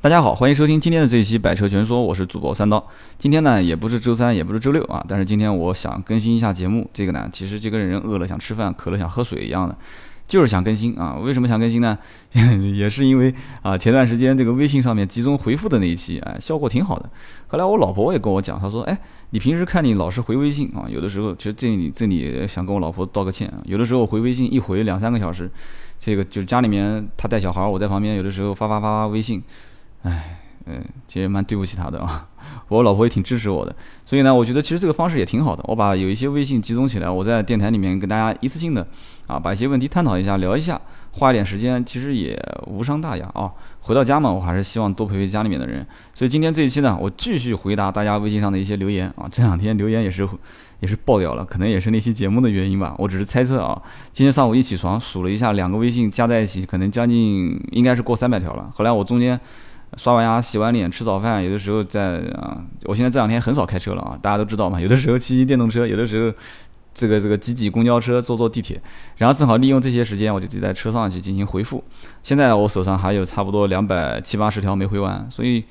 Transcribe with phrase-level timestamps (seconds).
[0.00, 2.86] 大家好，欢迎收听今天的这一期《百车全说》，我是主播三刀。
[3.18, 6.88] 今天呢，也不是周三，也不是周六啊，但是今天我想更新一下节目。
[6.92, 9.76] 这个呢，其实就跟人饿了想吃饭，渴了想喝水一样的，
[10.28, 11.18] 就是想更新啊。
[11.20, 11.98] 为什么想更新呢？
[12.32, 17.10] 也是因为啊，前段时间这个微信上面集中回复的那一期，哎，效果挺好的。
[17.48, 18.96] 后来我老婆也跟我讲，她说，哎，
[19.30, 25.50] 你平时看你老是回微信啊，有的时候其实这里这里想跟我老婆道个歉啊，有的时候回微信一回两三个小时，
[25.98, 29.42] 这个就是家里面她带小孩，我在旁边，有的时候发发发发微信，
[30.02, 30.34] 哎。
[30.70, 32.28] 嗯，其实蛮对不起他的啊，
[32.68, 33.74] 我老婆也挺支持我的，
[34.04, 35.64] 所以呢，我觉得其实这个方式也挺好的。
[35.66, 38.86] 我把有一些微信集中起来，我在电台里面跟大家一次性的
[39.26, 40.78] 啊，把一些问题探讨一下，聊一下，
[41.12, 43.50] 花一点时间，其实也无伤大雅啊。
[43.80, 45.86] 回到家嘛，我还是希望多陪陪家里面的人。
[46.12, 49.26] 所以今天这一期呢，我继续回答大家微信上的一些留言啊。
[49.30, 50.28] 这两天留言也是
[50.80, 53.80] 也是爆掉了，可能也是那期节目的原因吧，我只是猜测啊。
[54.12, 58.70] 今天上午一起床数了一下，两个微信加在一起，可能将近应该是过三百条了。
[58.74, 59.40] 后来我中间。
[59.96, 64.80] 刷完牙、洗完脸、吃早饭，有的时候在啊，我现在这两天很少开车了啊，大家都知道嘛。
[64.80, 66.32] 有的时候骑骑电动车，有的时候
[66.94, 68.80] 这个这个挤挤公交车、坐坐地铁，
[69.16, 71.82] 然后正好利用这些时间，我就就在车上去进行回复。
[72.22, 75.64] 现在我手上还有差不多两百七八十条没回完，所以。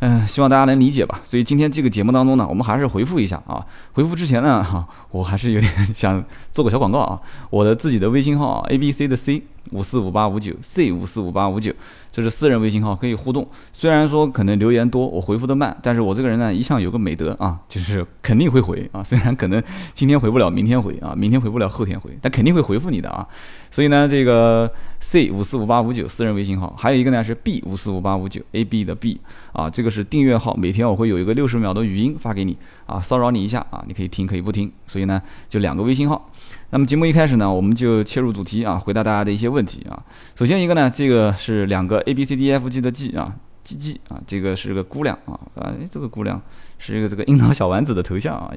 [0.00, 1.20] 嗯，希望大家能理解吧。
[1.24, 3.58] 所以今天这个节目当中呢，我们还是回复一下啊。
[3.94, 7.20] 回复之前呢，哈， 我还是有点想做个小广告啊。
[7.50, 11.72] 我的自己的微信号 A B C 的 C 五四五八五九 C 五四五八五九，
[12.10, 13.46] 这是私人微信号，可以互动。
[13.72, 19.02] 虽然说可能留言多，我回复的慢，但是我这个人呢，一向有个美德啊，就是肯定会回啊。
[19.02, 23.26] 虽然可能今天回不了，明天回啊，明天回不了，后天回，但肯定会回复你的啊。
[23.70, 29.20] 所以呢，这个 C 五四五八五九私人微信号，还有一个呢是 B 五四五八五九 A B 的 B
[29.52, 34.72] 啊，这个是订阅号，每天我会有一个六十秒的语音发给你啊，骚扰你一下啊，你可以听可以不听。
[34.86, 36.30] 所以呢，就两个微信号。
[36.70, 40.02] 那么节目一开始呢，我们就切入主题啊，回答大家的一些问题啊。
[40.34, 43.34] 首先一个呢，这个是两个 A B C D F G 的 G 啊
[43.68, 46.40] ，G G 啊，这个是个姑娘啊，哎，这个姑娘
[46.78, 48.50] 是一个这个樱桃小丸子的头像啊，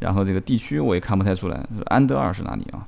[0.00, 2.86] 然后这个地区我也看不太出来，安德尔是哪里啊？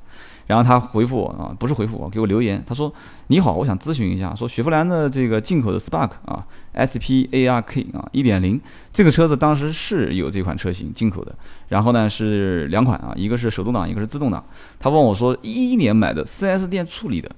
[0.49, 2.65] 然后他回复我啊，不是回复我，给我留言。
[2.67, 2.91] 他说
[3.29, 8.59] ：“你好，我想咨询一下，说雪佛兰的这个进口的 Spark 啊，S P A R K 啊，一点零
[8.91, 11.37] 这个车子当时是有这款车型进口的，
[11.69, 14.43] 然后呢是两款啊，一个是手动挡，一个是自动挡。
[14.79, 17.31] 他问我说，一一年买的，4S 店处理的，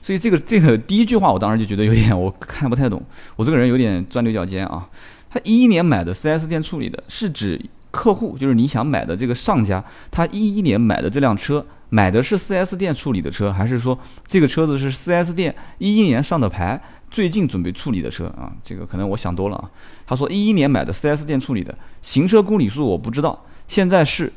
[0.00, 3.02] 所以这个这个第一句话我当时就觉得有点 我看不太懂，
[3.36, 4.88] 我这个人有点钻牛角尖啊。
[5.30, 16.78] 他一一年买的，4S 店处理的是指客户，就是你想买的这个上家，他一一年买的这辆车。”买的是 4S 店处理的车，还是说这个车子是 4S 店一一年上的牌，
[17.10, 18.52] 最近准备处理的车啊？
[18.62, 19.70] 这个可能我想多了啊。
[20.06, 23.42] 他说一一年买的 4S 店处理的，行车公里数我不知道。
[23.66, 24.30] 现在是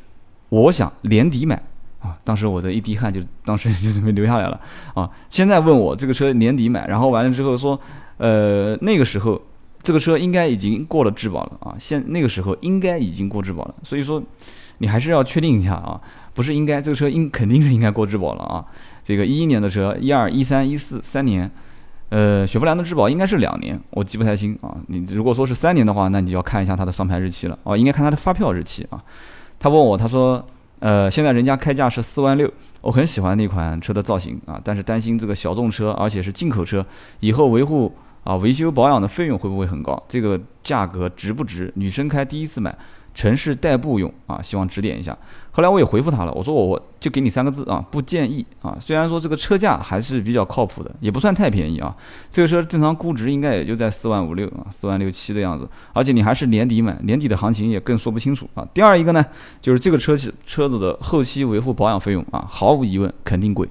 [0.48, 1.62] 我想年底买
[2.02, 4.60] 啊，当时我的一滴汗就当时就准备流下来了
[4.94, 5.08] 啊。
[5.28, 7.80] 现在问我这个车年底买，然后完了之后说，
[8.18, 9.40] 呃，那个时候
[9.82, 14.22] 这个车应该已经过了质保了啊，现那个时候应该已经过质保了，所以说
[14.78, 16.00] 你还是要确定一下啊。
[16.34, 18.64] 不是应该这个车应肯定是应该过质保了啊！
[19.04, 21.50] 这个一一年的车，一二一三一四三年，
[22.08, 24.74] 呃，雪佛兰的质保应该是两年，我记不太清啊。
[24.86, 29.04] 你如果说是三年的话，那你就要看一下它的上牌日期了哦，应该看它的发票日期啊。
[29.58, 30.42] 他问我，他说，
[30.82, 36.84] 呃，现在人家开价是四万六，我很喜欢那款车的造型啊，但是担心这个小众车，而且是进口车，
[37.20, 37.94] 以后维护
[38.24, 40.02] 啊维修保养的费用会不会很高？
[40.08, 41.72] 这个价格值不值？
[41.76, 42.76] 女生开第一次买。
[43.14, 45.16] 城市代步用啊，希望指点一下。
[45.50, 48.74] 后来我也回复他了，我说我就给你三个字啊，不建议啊。
[48.80, 51.94] 虽然说这个车价还是比较靠谱的，也不算太便宜啊。
[52.30, 55.68] 这个车正常估值应该也就在四万五六啊，四万六七的样子。
[55.92, 58.66] 而且你还是年底买，年底的行情也更说不清楚啊。
[58.72, 59.22] 第二一个呢，
[59.60, 63.68] 就是这个车子车子的后期维护保养费用啊，毫无疑问肯定贵。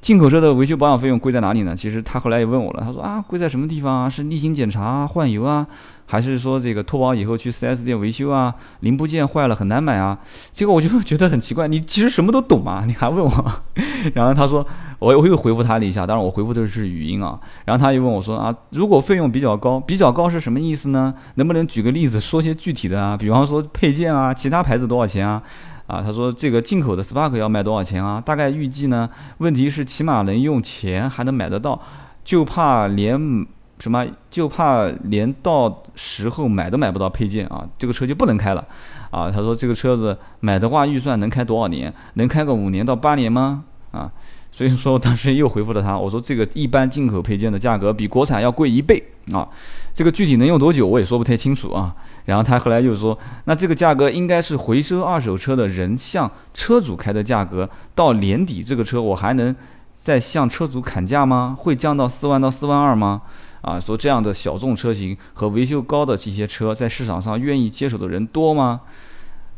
[0.00, 1.74] 进口车的维修保养费用贵在哪里呢？
[1.74, 4.10] 其实他后来也问我了，他说啊，贵在什么地方啊？
[4.10, 5.66] 是例行检查啊、换油啊？
[6.10, 10.18] 还是说这个脱保以后去 4S 店维修啊，零部件坏了很难买啊？
[10.50, 13.62] 结果我就觉得很奇怪，你其实什么都懂嘛， 你还问我？
[14.14, 14.66] 然后他说，
[15.00, 17.38] 我我又回复他了一下，当然我回复的是语音啊。
[17.66, 21.12] 然后他又问我说啊，如果费用比较高，比较高是什么意思呢？
[21.34, 23.14] 能不能举个例子，说些具体的啊？
[23.14, 25.42] 比方说配件啊，其他牌子多少钱啊？
[25.86, 28.18] 啊，他说这个进口的 Spark 要卖多少钱啊？
[28.18, 29.10] 大概预计呢？
[29.38, 31.78] 问题是起码能用钱还能买得到，
[32.24, 33.46] 就怕连。
[33.80, 38.64] 什么就怕连到时候买都买不到配件啊，这个车就不能开了
[39.10, 39.30] 啊。
[39.30, 41.92] 他说这个车子买的话，预算能开多少年？
[42.14, 43.64] 能开个五年到八年吗？
[43.92, 44.10] 啊，
[44.50, 49.02] 所以说当时又回复了他，我说这个一般进口配件的价格比国产要贵一倍
[49.32, 49.48] 啊。
[49.94, 51.94] 这个具体能用多久我也说不太清楚啊。
[52.24, 59.54] 然后他后来又说，那这个价格应该是回收二手车的人向车主开的价格，到年底这个车我还能。
[60.00, 61.56] 再向车主砍价吗？
[61.58, 63.22] 会降到四万到四万二吗？
[63.60, 68.82] 啊，说这样的小众车型和维修高的这些车，在市场上愿意接手的人多吗？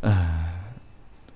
[0.00, 0.44] 呃，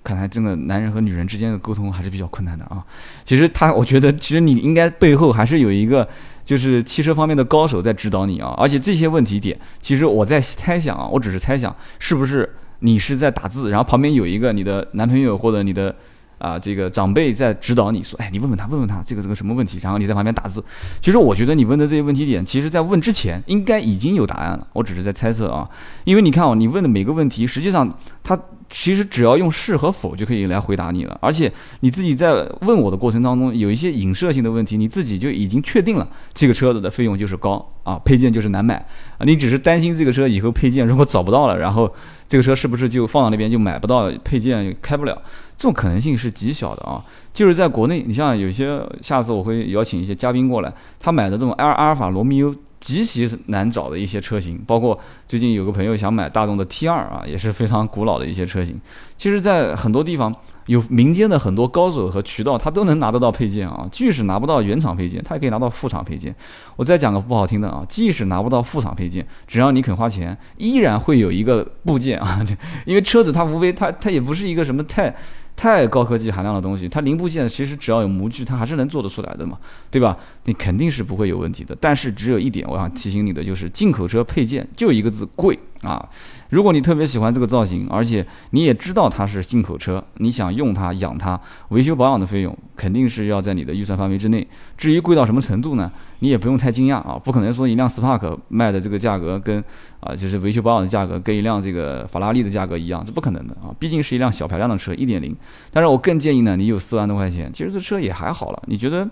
[0.03, 2.85] 看来真的男人和女人之间的沟通还是比较困难的啊。
[3.25, 6.09] 其实他，我觉得其实你应该背后还是有一个
[6.45, 8.55] 就是汽车方面的高手在指导你啊。
[8.57, 15.95] 而且这些问题点，其实我在猜想啊，我只是猜想，是不是你是在打字，然后旁边有一个你的男朋友或者你的。
[16.39, 20.63] 啊，这个长辈在指导你说，哎，你问问他，问问他这个这个什么问题，然后你在旁边打字。
[21.01, 25.69] 其实我觉得你问的这些问题点，其实在问之前应该已经有答案了，我只是在猜测啊。
[26.05, 28.39] 因为你看哦，你问的每个问题，实际上他
[28.77, 31.17] 其实只要用是和否就可以来回答你了。
[31.23, 38.75] 而且你自己在问我的过程当中，有一些影射性的问题，你自己就已经确定了这个车子的费用就是高啊，配件就是难买
[39.17, 39.21] 啊。
[39.21, 41.89] 你只是担心这个车以后配件如果找不到了，然后
[42.27, 45.23] 这个车是不是就放到那边就买不到配件，开不了。
[45.57, 47.01] 这种可能性是极小的啊，
[47.33, 52.53] 就是在国内，你像有些，下次我会邀请一些嘉宾过来，他买的这种 L 阿尔法罗密欧
[52.85, 58.79] 极其难找的一些车型，包括最近有个朋友想买大众的 T 二啊，也是非常古老的一些车型。
[59.17, 60.31] 其实，在很多地方。
[60.67, 63.87] 有民间的很多高手和渠道，他都能拿得到配件啊。
[63.93, 66.35] 即使拿不到原厂配件，他也可以拿到副厂配件。
[66.75, 72.43] 我再讲个不好听的啊，即使拿不到副厂配件，只要你肯花钱，依然会有一个部件啊。
[72.87, 75.15] 因为车子它无非它它也不是一个什么太。
[75.57, 79.57] 太高科技含量的东西，它零部件其实只要有模具，它还是能做得出来的嘛，
[79.91, 80.17] 对吧？
[80.45, 81.77] 你肯定是不会有问题的。
[81.81, 86.09] 但是只有一点，我想提醒你的就是，进口车配件就一个字贵啊！
[86.51, 94.47] 如果你特别喜欢这个造型，而且你也知道它是进口车，你想用它养它，维修保养的费用肯定是要在你的预算范围之内。
[94.77, 95.91] 至于贵到什么程度呢？
[96.21, 99.63] 你也不用太惊讶啊，不可能说一辆 Spark 卖的这个价格跟
[100.01, 103.75] 啊就是维修保养的价格跟一辆这个法拉利的价格一样，这不可能的啊！
[103.79, 105.37] 毕竟是一辆小排量的车，一点零。
[105.71, 108.63] 但是我更建议呢，你有四万多块钱，其实这车也还好了。
[108.67, 109.07] 你觉得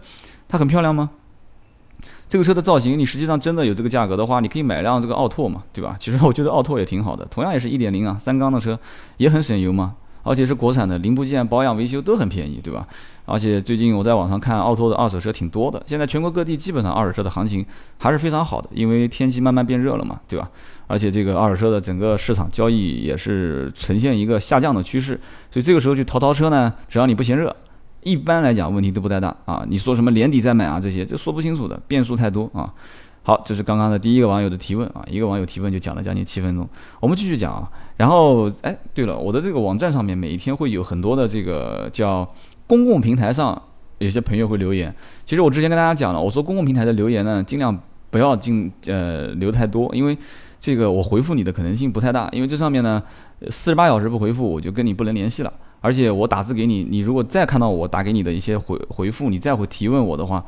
[0.49, 1.11] 它很漂亮吗？
[2.33, 5.95] 这个车的造型，你实际上真的有这个价格的话，你可以买辆这个奥拓嘛，对吧？
[6.01, 8.79] 其实我觉得奥拓也挺好的，同样也是一点零啊，三缸的车
[9.19, 12.89] 也很省油嘛，而且是国产的，零部件保养维修都很便宜，对吧？
[13.27, 17.63] 而且最近我在网上看奥拓的二手车挺多的，现在全国各地基本上二手车的行情
[17.99, 20.49] 还是非常好的，因为天气慢慢变热了嘛，对吧？
[20.87, 25.21] 而且这个二手车的整个市场交易也是呈现一个下降的趋势，
[25.51, 27.55] 所以这个时候去淘淘车呢，只要你不嫌热，
[28.03, 29.65] 一般来讲问题都不太大啊。
[29.69, 32.73] 你说什么年底再买啊这些，这说不清楚的，变数太多啊。
[33.23, 36.69] 好，这是刚刚的第一个网友的提问啊，一个网友提问就讲了将近七分钟，
[37.01, 37.71] 我们继续讲啊。
[37.97, 42.29] 然后哎，对了，我的这个网站上面每一天会有很多的这个叫。
[42.65, 43.61] 公共平台上
[43.99, 44.95] 有些朋友会留言，
[45.27, 47.77] 其实我之前跟大家讲了，我说公共平台的留言呢，尽量
[48.09, 50.17] 不要进呃留太多，因为
[50.59, 53.03] 这个我回复你的可能性不太大，因为这上面呢
[53.51, 55.53] 四十八小时不回复我就跟你不能联系了，
[55.83, 60.43] 而且我打字给你，你如果再看到我打给你的一些回回复，你再会提问我的话，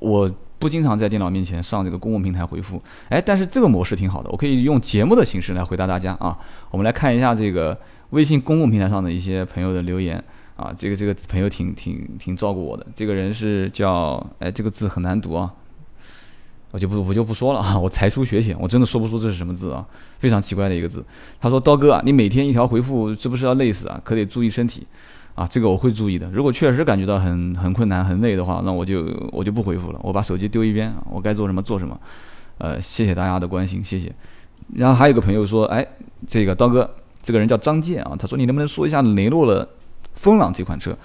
[0.00, 6.36] 我不经常在电脑面前上这个公共平台回复，哎，但是这个模式挺好的，我可以用节目的形式来回答大家啊，
[6.72, 7.78] 我们来看一下这个
[8.10, 10.20] 微信公共平台上的一些朋友的留言。
[10.58, 12.84] 啊，这个这个朋友挺挺挺照顾我的。
[12.92, 15.54] 这个人是叫哎，这个字很难读啊，
[16.70, 19.84] 我就不我就不说了啊， 我才疏学浅，我真的说不出这是什么字啊，
[20.18, 21.04] 非常奇怪的一个字。
[21.40, 24.00] 他说刀哥啊，你每天一条回复，是不是要累死啊？
[24.04, 24.86] 可得注意身体
[25.34, 25.46] 啊。
[25.46, 26.30] 这个我会注意的。
[26.30, 31.98] 如果确实感觉到很很困难、很累的话，那我就我就不回复了，我把手机丢一边，我该做什么做什么。
[32.58, 34.12] 呃，谢谢大家的关心，谢谢。
[34.74, 35.86] 然后还有个朋友说，哎，
[36.26, 36.88] 这个刀哥，
[37.22, 39.68] 这个人叫张健啊，他说你能不能说一下雷诺的？
[40.14, 40.98] 风朗这款车，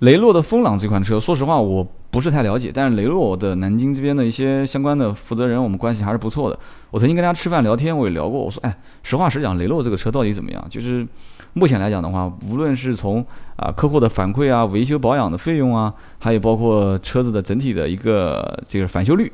[0.00, 6.58] 雷诺的风朗这款车，说实话我不是太了解，但是雷诺的南京这边的一些相关的负责人，我们关系还是不错的。
[6.90, 10.62] 我曾经跟他吃饭聊天，我也聊过，我说，哎，实话实讲，雷诺这个车到底怎么样？
[10.68, 11.06] 就是
[11.54, 13.24] 目前来讲的话，无论是从
[13.56, 19.32] 啊客户的反馈啊、维修保养的费用啊，还有包括车子的整体的一个这个返修率，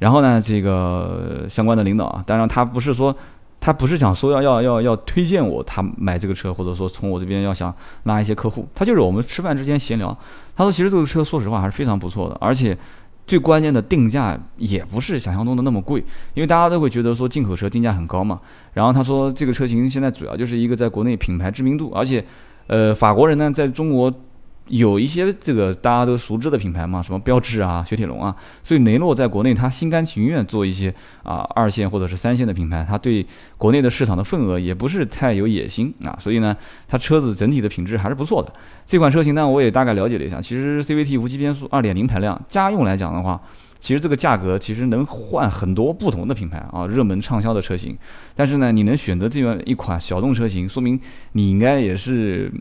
[0.00, 3.14] 然后呢，这个相关的领导啊，当然他不是说。
[3.60, 7.72] 他不是想说要要要要推荐我他买这个车，或者说从我这边要想
[8.04, 10.16] 拉一些客户，他就是我们吃饭之间闲聊。
[10.56, 12.76] 他说其实这个车说实话还是非常不错的，而且
[13.26, 16.00] 最关键的定价也不是想象中的那么贵，
[16.34, 18.40] 因为大家都会觉得说进口车定价很高嘛。
[18.72, 22.24] 然后他说这个车型现在主要就是一个在国内品牌知名度，而且
[22.66, 24.12] 呃法国人呢在中国。
[24.70, 33.26] 有一些这个大家都熟知的品牌嘛，什么标致啊、雪铁龙啊，所以雷诺在国内他心甘情愿做一些啊二线或者是三线的品牌，他对
[33.58, 38.52] 国内的市场的份额也不是太有野心啊，所以呢，它车子整体的品质还是不错的。
[38.86, 43.40] 这款车型呢，我也大概了解了一下，其实 CVT 无级变速2.0排量，家用来讲的话，
[43.80, 47.98] 其实这个价格其实能换很多不同的品牌啊，热门畅销的车型。
[48.36, 51.00] 但是呢，你能选择这样一款小众车型，说明
[51.32, 52.52] 你应该也是。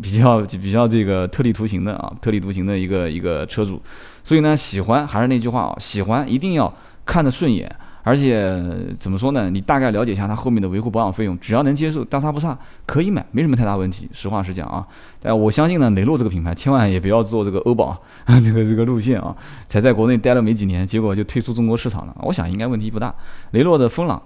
[0.00, 3.80] 比较比较这个特立独行的啊， 特立独行的一个一个车主，
[4.24, 6.72] 所以呢，喜欢还是那句话啊，喜欢一定要
[7.04, 7.70] 看得顺眼。
[8.04, 8.60] 而且
[8.98, 9.48] 怎么说呢？
[9.48, 14.08] 你大概了解一下它后面的维护保养费用，只要能接受，大差不差，可以买，没什么太大问题。
[14.12, 14.84] 实话实讲啊，
[15.20, 17.96] 但我相信呢，雷诺这个品牌千万也不要做这个 欧宝
[18.44, 19.32] 这个这个路线啊，
[19.68, 22.16] 才在国内待了没几年，结果就退出中国市场了。
[22.22, 23.14] 我想应该问题不大。
[23.52, 24.20] 雷诺的风朗。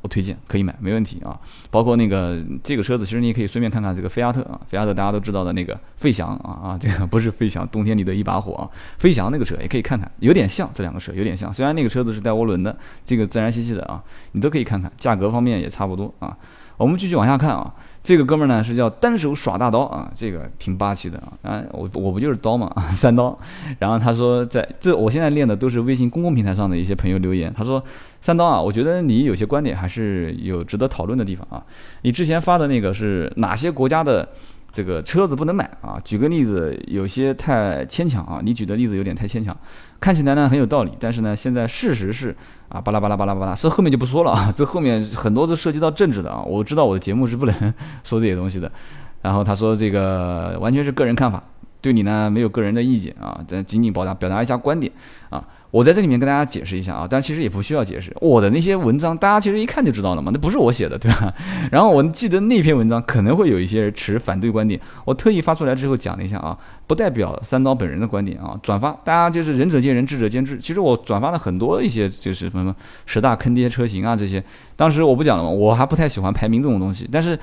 [0.00, 1.38] 我推荐可以买，没问题啊。
[1.70, 8.68] 包括那个这个车子，其实你也可以顺便看看这个菲亚特啊，菲亚特大家都知道的那个费翔啊啊，这个不是费翔，冬天里的一把火啊，
[8.98, 11.52] 费翔那个车也可以看看，有点像这两个车，有点像。
[11.52, 16.36] 虽然那个车子是带涡轮的，这个自然吸气的啊，你都可以看看，价格方面也差不多啊。
[16.76, 17.72] 我们继续往下看啊。
[18.02, 21.32] 这个哥们儿呢是叫单手耍大刀啊，这个挺霸气的啊！
[21.42, 23.38] 啊，我我不就是刀嘛， 三刀。
[23.78, 27.52] 然后他说，在这我现在练的都是微信公共平台上的一些朋友留言。
[27.56, 27.82] 他说，
[28.20, 31.62] 三刀啊，我觉得你有些观点还是有值得讨论的地方啊。
[32.02, 34.28] 你之前发的那个是哪些国家的？
[34.72, 36.00] 这个车子不能买啊！
[36.02, 38.40] 举个例子，有些太牵强啊！
[38.42, 39.54] 你举的例子有点太牵强，
[40.00, 42.34] 看起来呢很有道理，但是呢，现在事实是
[42.70, 47.54] 啊，巴拉巴拉巴拉巴拉，这后面就不说了啊， 这后面很多都涉及到政治的啊，我知道我的节目是不能
[48.02, 48.72] 说这些东西的。
[49.20, 51.42] 然后他说这个完全是个人看法，
[51.82, 54.90] 对你呢没有个人的意见啊，但仅仅表达表达一下观点
[55.28, 55.44] 啊。
[55.72, 61.32] 我在这里面跟大家解释一下啊，但其实也不需要解释，我的那些文章大家其实一看就知道了嘛，那不是我写的，对吧？
[61.72, 70.58] 然后我记得那篇文章可能会有一些人持反对观点，我特意发出来之后讲了一下啊，不代表三刀本人的观点啊，转发大家就是仁者见仁，智者见智。
[70.58, 74.44] 其实我转发了很多一些就是什么十大坑爹车型啊这些，
[74.76, 77.38] 当时我不讲了嘛，我还不太喜欢排名这种东西，但是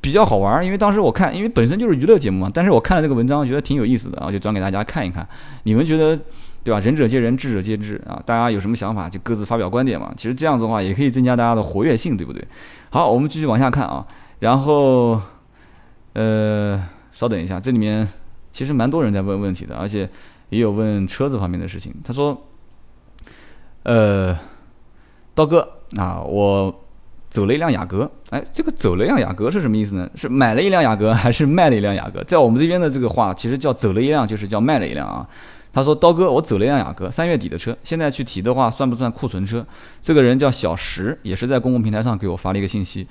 [0.00, 5.26] 比较好玩，因为当时我看，因为本身就是娱乐节目嘛，但是我看了这个文章，觉得挺有意思的啊，就转给大家看一看，
[5.64, 6.20] 你们觉得？
[6.62, 6.78] 对吧？
[6.80, 8.22] 仁者见仁，智者见智啊！
[8.26, 10.12] 大家有什么想法就各自发表观点嘛。
[10.14, 12.46] 其实这样子的话，也可以增加大家的活跃性，对不对？
[12.90, 14.06] 好，我们继续往下看啊。
[14.40, 15.18] 然后，
[16.12, 16.78] 呃，
[17.12, 18.06] 稍等一下，这里面
[18.52, 20.06] 其实蛮多人在问问题的，而且
[20.50, 21.94] 也有问车子方面的事情。
[22.04, 22.38] 他说
[23.84, 24.38] ：“呃，
[25.34, 25.66] 刀哥
[25.96, 26.84] 啊，我
[27.30, 28.10] 走了一辆雅阁。
[28.30, 30.10] 哎，这个走了一辆雅阁是什么意思呢？
[30.14, 32.22] 是买了一辆雅阁，还是卖了一辆雅阁？
[32.24, 35.26] 在我们这边的这个话，其实叫走了一辆，就是叫卖了一辆啊。”
[35.72, 39.64] 他说：“刀哥，我走了一辆雅阁，三月底的车，现在去提的话，算不算库存车？”
[40.02, 43.06] 这个人叫小石，也是在公共平台上给我发了一个信息：“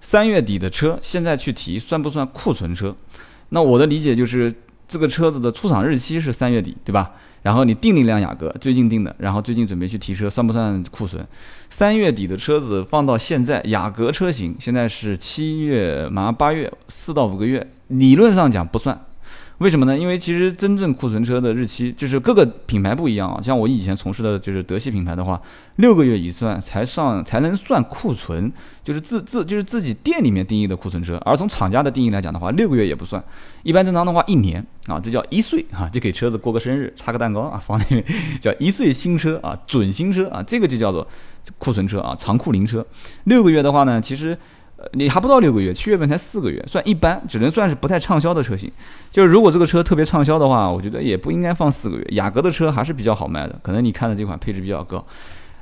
[0.00, 2.96] 三月底的车，现在去提，算不算库存车？”
[3.50, 4.50] 那我的理解就是，
[4.88, 7.10] 这个车子的出厂日期是三月底，对吧？
[7.42, 11.26] 然后你订了一辆雅阁，最近订的，然后最近准备去提车，算不算库存？
[11.68, 18.98] 三月底的车子放到现在，雅阁车型现在是七月，马上八月，四到五个月，理论上讲不算。
[19.58, 19.98] 为什么呢？
[19.98, 23.42] 因为其实真正库存车的日期就是各个品牌不一样啊。
[23.42, 25.40] 像我以前从事的就是德系品牌的话，
[25.76, 28.52] 六个月一算才上才能算库存，
[28.84, 31.20] 就是自自就是自己店里面定义的库存车。
[31.24, 33.20] 而从厂家的定义来讲的话，六个月也不算。
[33.64, 38.04] 一般正常的话，一年啊，这叫一岁啊，就给车子过个生日，插个蛋糕啊，放里面
[38.40, 41.04] 叫一岁新车啊，准新车啊，这个就叫做
[41.58, 42.86] 库存车啊，长库龄车。
[43.24, 44.38] 六个月的话呢，其实。
[44.92, 48.70] 你还不到六个月，七月份才四个月，算一般，只能算是不太畅销的车型。
[49.10, 52.04] 就是如果这个车特别畅销的话，我觉得也不应该放四个月。
[52.12, 55.04] 雅阁的车还是比较好卖的，可能你看的这款配置比较高。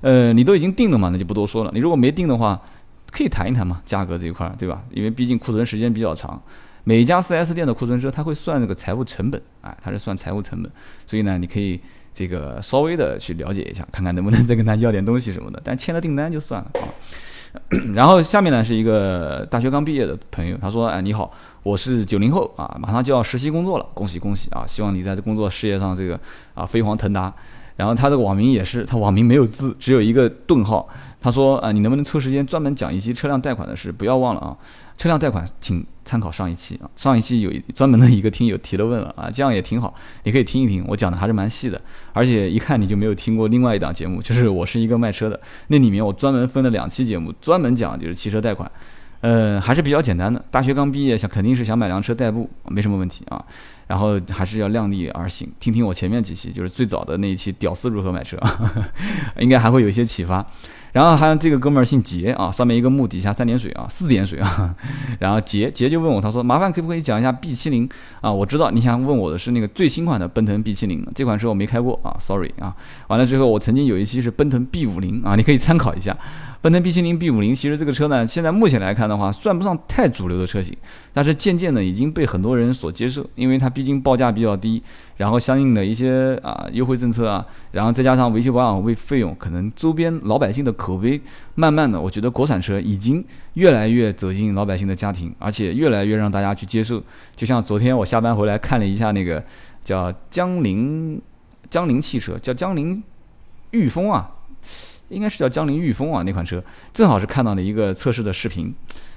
[0.02, 1.70] 呃，你都已经定了嘛，那就不多说了。
[1.72, 2.60] 你如果没定的话，
[3.10, 4.82] 可以谈一谈嘛，价格这一块，对吧？
[4.90, 6.40] 因为毕竟库存时间比较长，
[6.84, 10.70] 每一家 4S 店的库存车它会算这个财务成本，哎，它是算财务成本，
[11.06, 11.80] 所以呢，你可以
[12.12, 15.58] 这个稍微的去了解一下，看看能不能再跟他要点东西什么的。
[15.64, 16.84] 但签了订单就算了啊。
[17.94, 21.30] 然后下面呢是一个大学刚毕业的朋友，他说：“哎，你好，
[21.62, 24.64] 我是九零后啊，马上就要实习工作了，恭喜恭喜啊！
[24.66, 26.18] 希望你在这工作事业上这个
[26.54, 27.32] 啊飞黄腾达。”
[27.76, 30.88] 然后他的网名也是，他网名没有字，只有一个顿号。
[31.20, 33.92] 他说：“啊，你能不能抽时间专门讲一期车辆贷款的事？
[33.92, 34.56] 不要忘了啊，
[34.96, 41.80] 车辆贷款请参考上一期啊，上一期有专门的一个听友提了问了啊，这样也挺好，你可以听一听，我讲的还是蛮细的，
[42.12, 48.70] 而且一看你就没有听过另外一档节目，就是我是一个卖车的，那里面我专门分了两期节目，专门讲就是汽车贷款。”
[49.22, 50.44] 呃，还是比较简单的。
[50.50, 53.42] 大学刚毕业，想肯定是想买辆车代步，没什么问题啊。
[53.86, 58.36] 然后还是要量力而行，听听我前面几期，就是最早的那一期《屌丝如何买车》，
[59.40, 60.46] 应该还会有一些启发。
[60.96, 64.74] 然后还有这个哥们儿姓杰啊，上面一个木底下三点水啊，四点水啊。
[65.20, 67.86] 然后杰杰就问我，他说麻烦可不可以讲一下 B 七零
[68.22, 68.32] 啊？
[68.32, 72.74] 我知道你想问我的是那个最新款的奔腾 B 七零，这款车我没开过啊，sorry 啊。
[73.08, 76.16] 完了之后，我曾经有一期是奔腾 B 五零啊，你可以参考一下。
[76.62, 80.74] 奔腾 B 七零 B 五零，其实这个车呢，现在目前来看的话，算不上太主流的车型，
[81.12, 84.82] 但是渐渐的已经被很多人所接受，因为它毕竟报价比较低。
[85.16, 91.20] 然后相应的一些啊优惠政策啊，然后再加上维修保养费费用，可能周边老百姓的口碑，
[91.54, 97.02] 慢慢的，我觉得国产车已经越来越走进老百姓的家庭，而且越来越让大家去接受。
[97.34, 99.42] 就像昨天我下班回来看了一下那个
[99.82, 101.20] 叫江铃
[101.70, 103.02] 江铃汽车，叫江铃
[103.70, 104.30] 御风啊，
[105.08, 108.74] 应该是叫江铃御风啊那款车，正好是看到了一个测试的视频。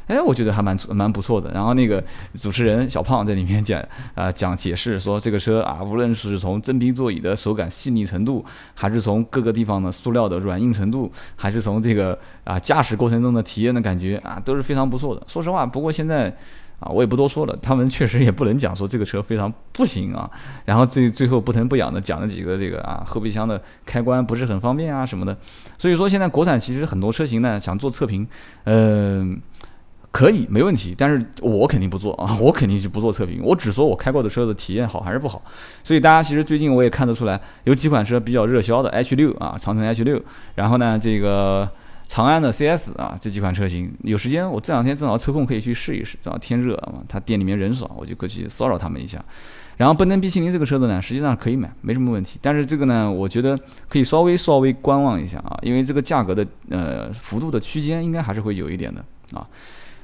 [0.10, 1.52] 哎，我觉得还蛮蛮不错的。
[1.52, 3.80] 然后那个主持人小胖在里面讲
[4.16, 15.22] 啊讲解释说，这个车啊，无论是从真皮座椅的手感细腻程度，还是从各个地方的塑料的软硬程度，还是从这个啊驾驶过程中的体验的感觉啊，都是非常不错的。
[15.28, 16.36] 说实话，不过现在
[16.80, 20.28] 啊，我也不多说了，他们确实也不能讲说这个车非常不行啊。
[20.66, 25.38] 然后最最后不疼不痒的讲了几个这个啊后备箱的开关不是很方便啊什么的。
[25.78, 28.28] 所以说现在国产其实很多车型呢想做测评，
[28.64, 29.40] 嗯。
[30.12, 35.42] 可以没问题，但是我肯定不做啊， 我肯定是不做测评，我只说我开过的车的体验好还是不好。
[35.84, 40.20] 所以大家其实最近我也看得出来，有几款车比较热销的 H 六啊，长城 H 六，
[40.56, 41.70] 然后呢这个
[42.08, 49.24] 长安的 CS 啊，这几款车型，有时间我这两天正好抽空可以去试一试，正好天热啊，他店里面人少，我就过去骚扰他们一下。
[49.78, 59.06] 然后奔腾 B 七零这个车子呢，实际上可以买，没什么问题，但是这个呢，我觉得可以稍微稍微观望一下啊，因为这个价格的呃幅度的区间应该还是会有一点的
[59.38, 59.48] 啊。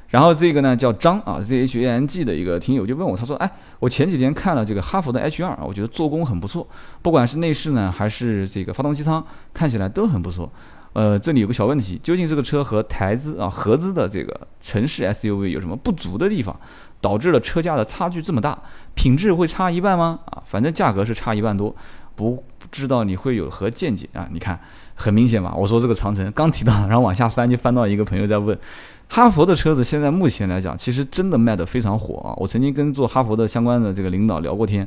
[0.09, 6.67] 然后这个呢叫张啊，Z H A N G 的一个听友就问我，他说：“哎，我前几天看了这个哈弗的 H 二啊，我觉得做工很不错，
[7.01, 10.49] 不管是内饰呢，还是这个发动机舱，看起来都很不错。
[10.93, 16.57] 呃，这里有个小问题，究竟这个车和台资啊合资的这个城市 S U V 有什么不足的地方，
[17.01, 18.57] 导致了车价的差距这么大？
[18.93, 20.19] 品质会差一半吗？
[20.27, 21.75] 啊，反正价格是差一半多，
[22.15, 24.25] 不知道你会有何见解啊？
[24.31, 24.57] 你看，
[24.95, 28.57] 很明显嘛，我说这个长城刚提到，然后往下翻就翻到一个朋友在问。”
[29.07, 32.33] 哈佛的车子现在目前来讲，其实真的卖得非常火啊！
[32.37, 34.85] 我曾经跟做哈佛的相关的这个领导聊过天，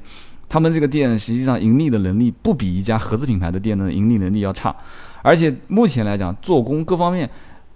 [0.49, 4.75] 他们这个店实际上盈利的能力不比一家合资品牌的店的盈利能力要差，
[5.23, 7.31] 而且目前来讲，做工各方面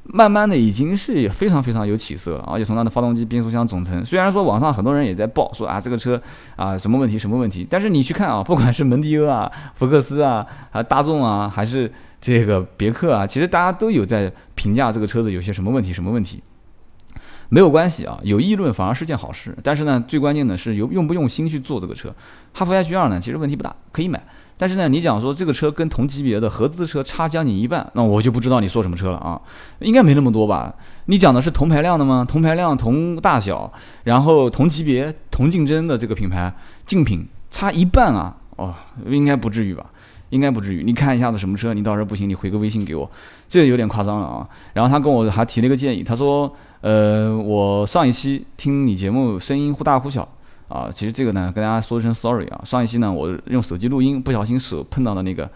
[0.05, 6.21] 慢慢的已经是非常非常有起色了，而且从它的发动机、变速箱总成，虽然说网上很多人也在报说啊这个车
[6.57, 11.91] 啊什么问题什么问题，但是你去看啊，不管是蒙迪欧啊、福克斯啊、啊大众啊，还是
[12.21, 16.43] 这个别克啊，其实大家都有在评价这个车子有些什么问题，什么问题，
[17.49, 19.57] 没有关系啊，有议论反而是件好事。
[19.62, 22.12] 但是呢，最关键的是有用不用心去做这个车。
[22.53, 24.21] 哈弗 H 二呢，其实问题不大，可以买。
[24.62, 29.40] 但是呢，你讲说这个车跟同级别的合资车差将近一半，那我就不知道你说什么车了啊？
[29.81, 30.72] 应该没那么多吧？
[31.07, 32.25] 你讲的是同排量的吗？
[32.29, 33.72] 同排量、同大小，
[34.05, 36.55] 然后同级别、同竞争的这个品牌
[36.87, 38.37] 竞品差一半啊？
[38.55, 38.72] 哦，
[39.09, 39.85] 应该不至于吧？
[40.31, 43.11] 应该不至于，你看一下子什么车，你到时候不行，你回个微信给我，
[43.48, 44.48] 这个有点夸张了啊。
[44.75, 50.29] 然后他跟我还提了一个建议，他说，呃，我上一期听你节目声音忽大忽小
[50.73, 55.49] 啊，其实这个呢跟大家说一声 sorry 啊，上一期呢我用手机录音，不小心手碰到了那个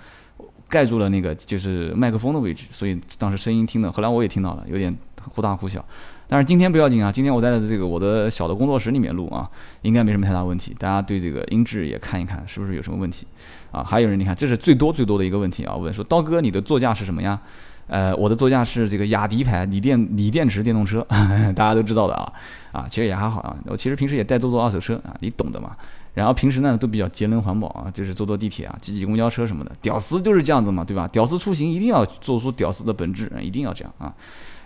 [0.69, 4.95] 盖住了那个就是麦克风的位置，所以当时声音听的，后来我也听到了，有点
[5.31, 5.83] 忽大忽小。
[6.29, 9.49] 但是今天不要紧啊，今天我在这个我的小的工作室里面录啊，
[9.83, 10.75] 应该没什么太大问题。
[10.77, 13.27] 大家对这个音质也看一看，是不是有什么问题
[13.71, 13.83] 啊？
[13.85, 17.41] 还有人，你看，这是最多最多的一个问题啊，问说刀哥，你的座驾是什么呀？
[17.88, 21.07] 呃，我的座驾是这个雅迪牌锂电锂电池电动车，
[21.55, 22.33] 大家都知道的啊
[22.72, 23.57] 啊，其实也还好啊。
[23.66, 25.77] 我其实平时也带坐坐二手车啊，你懂的嘛。
[26.14, 29.70] 然后平时呢都比较节能环保啊，就是坐坐地铁啊，挤挤公交车什么的。
[29.83, 31.07] 屌丝就是这样子嘛，对吧？
[31.09, 34.12] 屌丝出行一定要做出屌丝的本质，一定要这样啊。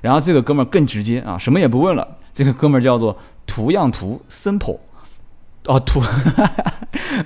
[0.00, 2.06] 然后这个哥们儿更直接啊，什么也不问了。
[2.32, 4.78] 这个哥们儿叫做图样图 simple，
[5.66, 6.46] 哦图，哈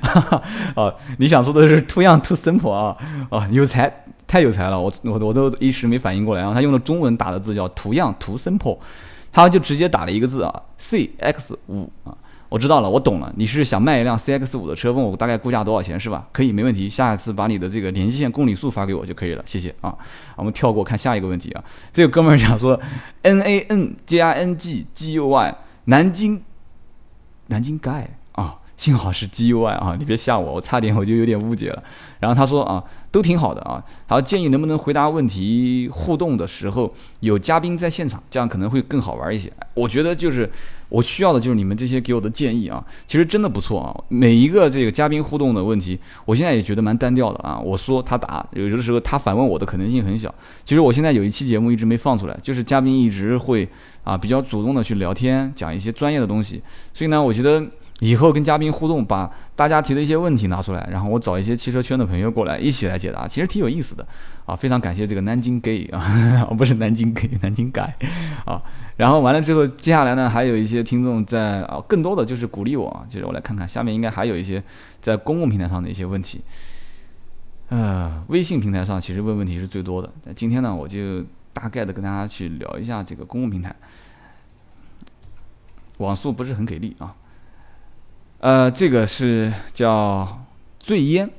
[0.20, 0.42] 哈
[0.74, 2.96] 哦你想说的是图样图 simple 啊？
[3.30, 6.52] 哦有才，太有才了，我我我都一时没反应过来啊。
[6.52, 8.78] 他用的中文打的字叫图样图 simple，
[9.32, 12.16] 他就直接打了一个字啊，CX 五啊。
[12.50, 13.32] 我知道了，我懂了。
[13.36, 16.24] 你是想卖一辆 CX 五的车，问我大概估价多少钱是吧？
[16.30, 16.88] 可以，没问题。
[16.88, 19.92] 下一次把你的这个联系线公里数发给我就可以了，谢谢啊。
[20.36, 21.64] 我们跳过看下一个问题啊。
[21.92, 22.78] 这个哥们儿讲说
[23.22, 26.42] ，N A N J I N G G U Y 南京，
[27.48, 28.04] 南京 guy，
[28.84, 31.82] 幸好是 G U Y 啊，你别吓我，我差点我就有点误解了。
[32.20, 33.82] 然后他说啊，都挺好的啊。
[34.06, 39.50] 然后建议能不能回答问题互动的时候有嘉宾在现场，这样可能会更好玩一些。
[39.72, 40.50] 我觉得就是。
[40.90, 43.90] 我需要的就是你们这些给我的建议啊，其实真的不错啊。
[44.06, 47.58] 每一个这个嘉宾互动的问题，我现在也觉得蛮单调的啊。
[47.58, 50.32] 我说他答，有的时候他反问我的可能性很小。
[50.64, 53.68] 其实我现在有一期节目一直没放出来，就是嘉宾一直会
[54.04, 56.62] 啊比较主动的去聊天，讲一些专业的东西。
[56.92, 57.64] 所以呢，我觉得。
[58.00, 64.04] 以后跟嘉宾互动，把大家提的一些问题拿出来，然后我找一些汽车圈的朋友过来一起来解答，其实挺有意思的
[64.44, 64.54] 啊！
[64.56, 67.94] 非常感谢这个南京 gay 啊，不是南京 gay，南京改
[68.44, 68.60] 啊。
[68.96, 73.06] 然后完了之后，接下来呢，还有一些听众在啊，更多的就是鼓励我啊。
[73.08, 74.62] 接着我来看看下面应该还有一些
[75.00, 76.40] 在公共平台上的一些问题。
[77.68, 83.74] 呃，微信平台上其实问问题是最多的，那今天呢，我就大概的跟大家去聊一下这个公共平台。
[85.98, 87.14] 网速不是很给力啊。
[88.44, 90.44] 呃，这个是叫
[90.78, 91.30] 醉烟。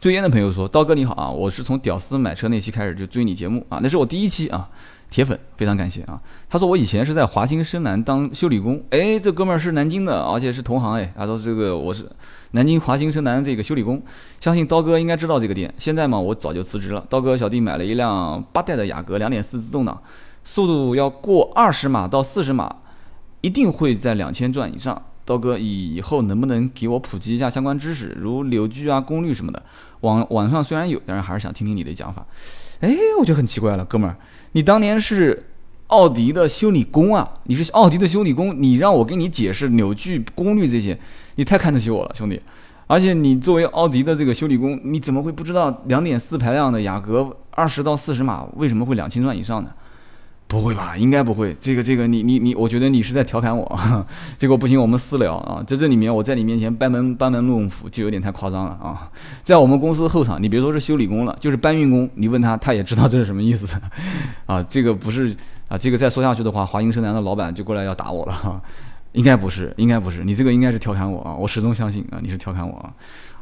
[0.00, 4.70] 醉烟的朋友说：“刀哥你好啊，我是从屌丝买车那期开始就追你节目啊，那是我第一期啊，
[5.10, 6.18] 铁粉，非常感谢啊。”
[6.48, 11.12] 他说：“我以前是在华兴深南当修理工，哎，这哥们儿是南京的，而且是同行哎。
[11.14, 12.10] 他说这个我是
[12.52, 14.02] 南京华兴深南这个修理工，
[14.40, 15.70] 相信刀哥应该知道这个店。
[15.76, 17.04] 现在嘛，我早就辞职了。
[17.10, 20.02] 刀哥小弟买了一辆八代的雅阁，两点四自动挡，
[20.44, 22.74] 速度要过二十码到四十码，
[23.42, 29.62] 一定会在两千转以上。”刀哥，以后能不能给我普及一下相关知识，如扭矩啊、功率什么的？
[30.00, 32.26] 网网上虽然有，但是还是想听听你的讲法。
[32.80, 34.16] 哎，我就很奇怪了，哥们儿，
[34.52, 35.46] 你当年是
[35.86, 37.28] 奥迪的修理工啊？
[37.44, 40.98] 你是奥迪的修理工，你让我给你解释扭矩、功率这些，
[41.36, 42.38] 你太看得起我了，兄弟。
[42.86, 49.70] 而且你作为奥迪的这个修理工，你怎么会不知道两点四排量的雅阁二十到四十码为什么会两千转以上呢？
[50.54, 50.96] 不会吧？
[50.96, 51.54] 应该不会。
[51.58, 53.80] 这个这个，你你你，我觉得你是在调侃我。
[54.38, 55.60] 这个不行，我们私聊啊。
[55.66, 59.10] 在这里面，我在你面前班门班门弄斧，就有点太夸张了啊。
[59.42, 63.66] 在我们公司后场，你别说是修理工了，就是搬运工，你问他，他也知道这是什么意思
[64.46, 64.62] 啊。
[64.62, 65.34] 这个不是
[65.68, 68.62] 啊，这个再说下去的话，华英深南的老板就过来要打我了哈。
[69.12, 71.34] 应该不是，应该不是，你这个应该是调侃我啊。
[71.34, 72.92] 我始终相信啊，你是调侃我啊。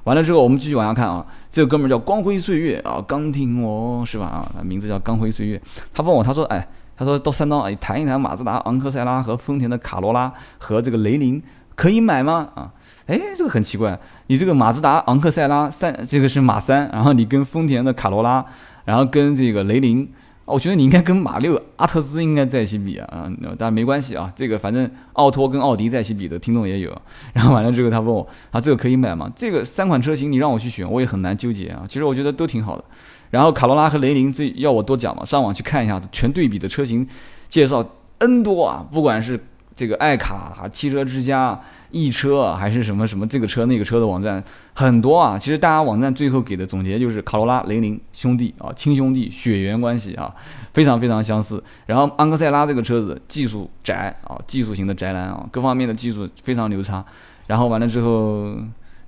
[0.04, 1.24] 完了之后，我们继续往下看啊。
[1.50, 4.64] 这个哥们儿叫光辉岁月啊，刚听我是吧啊？
[4.64, 5.60] 名字叫刚辉岁月。
[5.92, 6.66] 他问我，他说，哎。
[6.96, 11.42] 他说到三刀，哎，谈一谈马自达昂克赛拉和丰田的卡罗拉和这个雷凌
[11.74, 12.50] 可以买吗？
[12.54, 12.72] 啊，
[13.06, 18.44] 哎，这个很奇怪，你这个马自达昂克赛拉三，这个是马三，然后你跟丰田的卡罗拉，
[18.84, 20.08] 然后跟这个雷凌，
[20.44, 26.96] 我觉得你应该跟马六、阿特兹应该在一起比啊，啊，但没关系啊，这个反正奥拓跟奥迪在一起比的听众也有。
[27.32, 29.30] 然后完了之后，他问我，啊，这个可以买吗？
[29.34, 31.84] 这个三款车型你让我去选，我也很难纠结啊。
[31.88, 32.84] 其实我觉得都挺好的。
[33.32, 35.24] 然后卡罗拉和雷凌，这要我多讲吗？
[35.24, 37.08] 上网去看一下全对比的车型
[37.48, 37.82] 介绍
[38.18, 38.84] N 多啊！
[38.92, 39.42] 不管是
[39.74, 41.58] 这个爱卡、汽车之家、
[41.90, 45.38] 易车，还是什么什么这个车那个车的网站很多啊。
[45.38, 50.30] 其实大家网站最后给的总结就是卡罗拉、雷凌兄弟啊，亲兄弟，血缘关系啊，
[50.74, 51.64] 非常非常相似。
[51.86, 57.02] 然后昂克赛拉这个车子技术宅啊，技术型的宅男啊，各方面的技术非常牛叉。
[57.46, 58.54] 然后完了之后。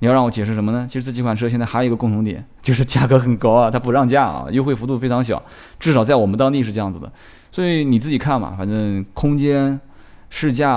[0.00, 0.86] 你要让我解释什么呢？
[0.88, 5.42] 其实这几款车现在还有一个共同点， 就是价格很高啊，它不让价啊，优惠幅度非常小，
[5.78, 7.10] 至少在我们当地是这样子的。
[7.50, 9.80] 所以你自己看嘛，反正空间、
[10.28, 10.72] 试驾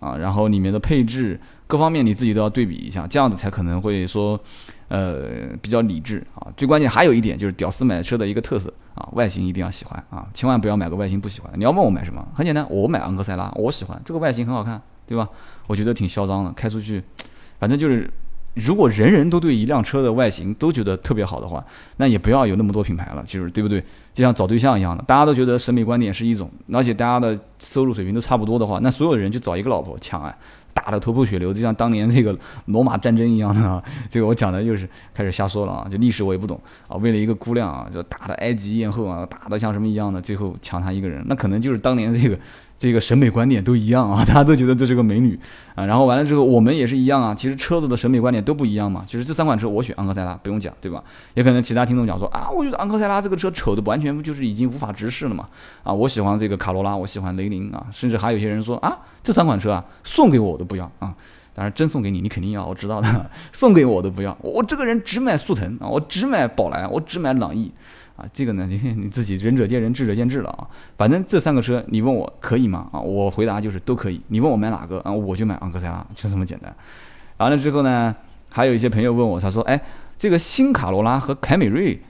[0.00, 4.40] 啊，然后里面的配置各方面你自己都要对比一下，这样子才可能会说，
[4.88, 5.22] 呃，
[5.60, 6.48] 比较理智啊。
[6.56, 11.52] 最关键还有一点就是屌丝买车的一个特色啊，外形一定要喜欢啊，千万不要买个外形不喜欢。
[11.54, 12.26] 你要问我买什么？
[12.34, 15.28] 很简单，我买昂克赛拉，我喜欢这个外形很好看，对吧？
[15.66, 17.02] 我觉得挺嚣张的，开出去，
[17.60, 18.10] 反正就是。
[18.54, 21.64] 如果人人都对一辆车的外形都觉得特别好的话，
[21.96, 23.82] 那也不要有那么多品牌了，其实对不对？
[24.12, 30.36] 就像找对象一样的，大家都觉得审美观点是一种，而且大家的收入水平都差不多的话，那所有人就找一个老婆抢啊，
[30.74, 33.82] 打的头破血流，就像当年这个罗马战争一样的啊。
[34.10, 36.96] 这个我讲的就是开始瞎说了啊，就历史我也不懂啊。
[36.96, 42.38] 为了一个姑娘啊，就打的埃及艳后啊，打的像什么一样的，最后抢她一个人，那可能就是当年这个。
[42.82, 45.38] 这个审美观点都一样啊， 大家都觉得这是个美女
[45.76, 49.04] 啊，然后完了之后我们也是一样啊，其实车子的审美观点都不一样嘛。
[49.06, 51.00] 其实这三款车我选昂克赛拉不用讲，对吧？
[51.34, 55.46] 也可能其他听众讲说啊，我觉得昂克赛拉这个车丑的完全就是已经无法直视了嘛。
[55.84, 61.14] 啊，我喜欢这个卡罗拉，我喜欢雷凌啊，甚至还有些人说啊，这三款车啊送给我我都不要啊。
[61.54, 64.36] 当然真送给你你肯定要，我知道的， 送给我都不要。
[64.40, 67.70] 我这个人只买速腾啊，我只买宝来，我只买朗逸。
[68.22, 70.68] 啊，这个呢， 你你自己仁者见仁，智者见智了啊。
[70.96, 72.88] 反正这三个车，你问我可以吗？
[72.92, 74.20] 啊，我回答就是都可以。
[74.28, 76.72] 你问我买哪个啊，我就买昂克赛拉，就这么简单。
[77.38, 78.14] 完了之后呢，
[78.50, 79.80] 还有一些朋友问我，他说，哎，
[80.16, 82.00] 这个新卡罗拉和凯美瑞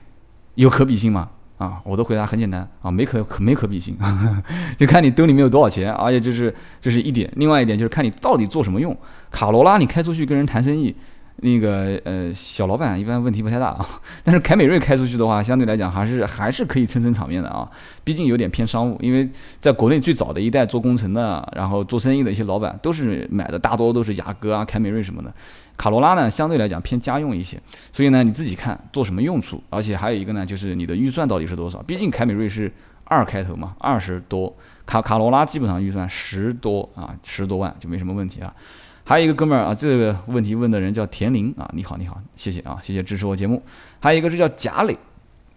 [0.55, 1.29] 有可比性吗？
[1.57, 3.97] 啊，我的回答很简单啊，没可可没可比性，
[4.77, 7.31] 就看你兜里面有多少钱，而且就是这是一点。
[7.37, 8.95] 另外一点就是看你到底做什么用。
[9.31, 10.93] 卡罗拉你开出去跟人谈生意。
[11.37, 13.85] 那个呃，小老板一般问题不太大啊，
[14.23, 17.69] 但是凯美瑞开出去的话，相对来讲还是还是可以撑撑场面的啊，
[18.03, 18.97] 毕竟有点偏商务。
[19.01, 19.27] 因为
[19.59, 25.33] 在国内最早的一代做工程的，然后做生意的一些老板，都是买的大多都是雅阁啊、凯美瑞什么的。
[25.75, 27.59] 卡罗拉呢，相对来讲偏家用一些，
[27.91, 31.81] 所以呢，你自己看做什么用处，而且还有一个呢，就是你的预算到底是多少。
[31.81, 32.71] 毕竟凯美瑞是
[33.05, 38.53] 二开头嘛，二十多，卡卡罗拉基本上预算十多啊，十多万就没什么问题啊。
[39.03, 43.61] 还有一个哥们儿啊，这个问题问的人叫田林啊，你好你好，谢谢啊，谢谢支持我节目。
[43.99, 44.97] 还有一个是叫贾磊，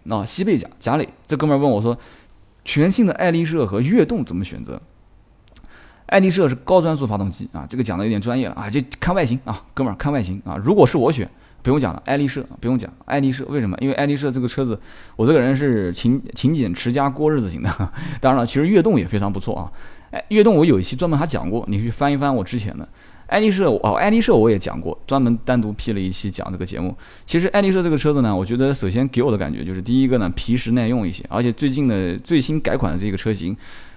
[0.09, 1.97] 啊西贝贾贾磊，这哥们儿问我说，
[2.65, 4.81] 全新的爱丽舍和悦动怎么选择？
[6.07, 11.29] 爱丽舍是高转速发动机啊，这个讲的有点专业了啊，就看外形啊，哥们儿看外形啊，如果是我选。
[11.63, 13.75] 不用讲了，爱丽舍不用讲，爱丽舍为什么？
[13.81, 14.79] 因为爱丽舍这个车子，
[15.17, 17.69] 我这个人是勤勤俭持家过日子型的。
[18.21, 19.71] 当然了，其实悦动也非常不错啊。
[20.11, 22.87] 哎，悦动我有一期专门还讲过，你去翻一翻我之前的。
[23.27, 26.95] 爱丽舍哦，爱丽舍我也讲过，专门单独 P 了一期讲这个节目。
[27.25, 33.55] 其实爱丽舍这个车子呢，我觉得首先给我的感觉就是第一个呢，皮实耐用一些，而且最近的最新改款的这个车型，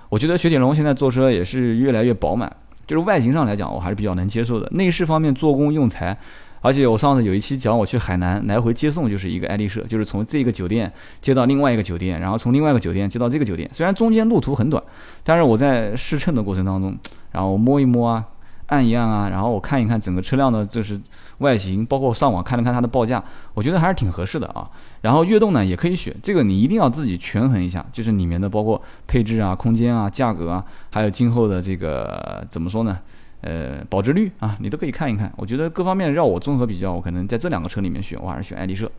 [0.09, 2.53] 我觉得雪铁龙现在做车也是越来越饱满，
[2.89, 4.69] 就是外形上来讲，我还是比较能接受的。
[4.73, 6.19] 内饰方面，做工用材，
[6.61, 13.71] 而且我上次有一期讲我去海南来回接送，就是一个爱丽舍，就是从这个酒店接到另外一个酒店，然后从另外一个酒店接到这个酒店。
[13.73, 14.83] 虽然中间路途很短，
[15.23, 16.99] 但是我在试乘的过程当中，
[17.31, 18.25] 然后摸一摸啊。
[18.71, 20.99] 按一按啊，然后我看一看整个车辆的就是
[21.39, 23.23] 外形，包括上网看了看它的报价，
[23.55, 24.69] 我觉得还是挺合适的啊。
[25.03, 32.99] 然后悦动呢也可以选，这个你一定要自己权衡一下，就是里面的包括配置啊、空间啊、价格啊，还有今后的这个怎么说呢？
[33.43, 35.33] 呃，保值率啊，你都可以看一看。
[35.35, 38.91] 我觉得各方面让我综合比较，我可能在这两个车里面选，我还是选爱丽舍。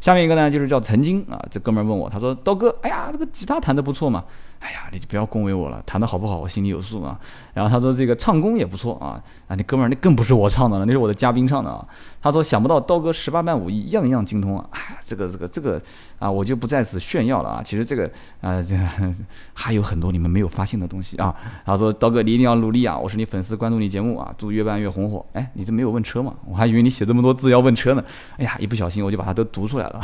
[0.00, 4.22] 下面一个呢，就是叫曾经啊，这哥们儿问我，他说刀哥，哎呀，这个吉他弹得不错嘛。
[4.58, 7.18] 哎呀，你就不要恭维我了，弹得好不好，我心里有数啊。
[7.54, 11.86] 然后他说这个唱功也不错啊，啊，那哥们儿那更不是我唱的了，那是我的嘉宾唱的啊。
[12.20, 15.80] 他说想不到刀哥十八般武艺样样精通啊，哎，这个这个这个
[16.18, 17.62] 啊，我就不在此炫耀了啊。
[17.62, 18.76] 其实这个啊，这
[19.54, 21.34] 还有很多你们没有发现的东西啊。
[21.64, 25.24] 他说刀哥你一定要努力啊，我是你粉丝，关注你节目啊，祝越办越红火。
[25.34, 26.34] 哎，你这没有问车嘛？
[26.44, 28.02] 我还以为你写这么多字要问车呢。
[28.38, 30.00] 哎呀，一不小心我就把它都读出来了。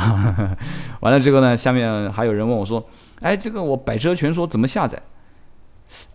[1.01, 2.81] 完了之后呢，下面还有人问我说。
[3.23, 5.01] 哎，这个我百车全说怎么下载？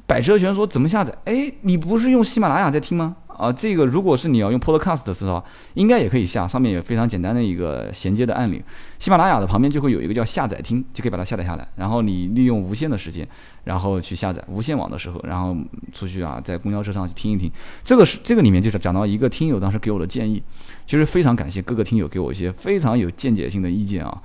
[0.07, 1.13] 百车全说怎么下载？
[1.25, 3.17] 哎，你不是用喜马拉雅在听吗？
[3.27, 5.43] 啊，这个如果是你要用 Podcast 的时候，
[5.75, 8.61] 应该也可以下，上面有非常简单的一个衔接的按钮。
[8.99, 11.67] 喜马拉雅的旁边就会有一个叫下载听，就可以把它下载下来。
[11.77, 13.27] 然后你利用无线的时间，
[13.65, 15.57] 然后去下载无线网的时候，然后
[15.93, 17.49] 出去啊，在公交车上去听一听。
[17.85, 20.43] 这个是这个里面就是讲到一个听友当时给我的建议，
[20.85, 24.21] 其实非常感谢各个听友给我一些非常有见解性的意见啊。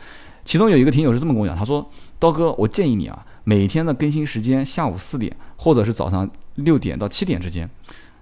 [0.46, 7.70] 其中有一个听友是这么跟我讲，他说：“刀哥，我建议你啊，每天的更新时间下午四点，或者是早上六点到七点之间。”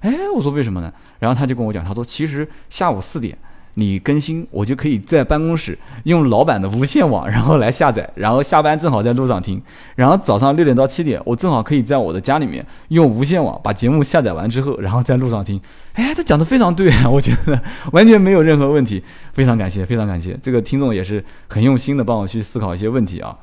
[0.01, 0.91] 哎，我说为什么呢？
[1.19, 3.37] 然后他就跟我讲，他说：“其实下午四点。”
[3.75, 9.61] 你更新，我就可以在办公室用老板的无线网，然后来下载，然后下班正好在路上听，
[9.95, 15.59] 然后早上六点到七点，我正好可以在我的家里面用无线网把节目下载完之后，然后在路上听。
[15.93, 17.61] 哎，他讲的非常对啊，我觉得
[17.93, 19.01] 完全没有任何问题，
[19.33, 23.37] 非常感谢，非常感谢这个听众也是很用心的帮我去思考一些问题啊。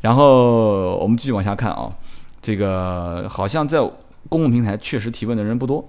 [0.00, 1.88] 然后我们继续往下看啊，
[2.40, 3.78] 这个好像在
[4.28, 5.84] 公共平台确实提问的人不多。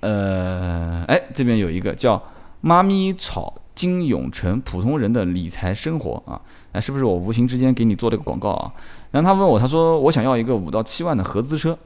[0.00, 2.22] 呃，哎，这边有一个叫。
[2.62, 6.40] 妈咪炒金永成普通人的理财生活啊，
[6.72, 8.72] 哎，是不是我无形之间给你做了个广告啊？
[9.10, 11.76] 然后他问我，他说我想要一个五到七万的合资车，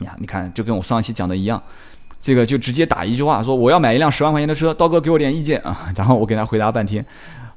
[0.00, 1.62] 呀，你看就跟我上一期讲的一样，
[2.20, 5.92] 这个就直接打一句话说我要买一辆十万块钱的车，刀哥给我点意见啊。
[5.94, 7.04] 然后我给他回答半天，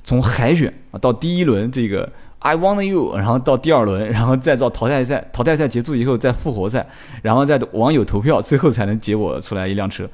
[0.03, 6.85] 从海选啊到第一轮这个 I want you，然后到第二轮，然后再到淘汰赛，淘汰赛结束以后再复活赛，
[7.21, 10.09] 然后再网友投票，最后才能结果出来一辆车。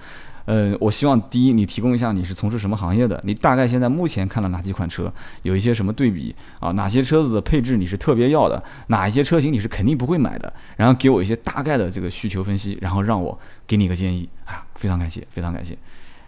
[0.52, 6.72] 嗯，我希望第一，你提供一下你是从事什么行业的，你大概现在目前看了哪几款车，有一些什么对比啊？
[6.72, 8.62] 哪些车子的配置你是特别要的？
[8.88, 10.52] 哪一些车型你是肯定不会买的？
[10.76, 14.66] 然后给我一些大概的这个需求分析，然后让我给你个建议啊！
[14.74, 15.78] 非常感谢，非常感谢。